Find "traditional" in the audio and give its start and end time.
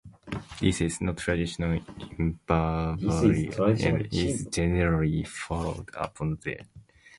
1.17-1.79